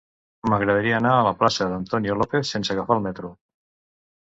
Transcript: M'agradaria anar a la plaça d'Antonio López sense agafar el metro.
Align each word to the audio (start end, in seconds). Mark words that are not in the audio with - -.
M'agradaria 0.53 0.95
anar 0.99 1.11
a 1.17 1.27
la 1.27 1.35
plaça 1.43 1.69
d'Antonio 1.75 2.17
López 2.23 2.55
sense 2.57 2.75
agafar 2.77 2.99
el 2.99 3.07
metro. 3.11 3.33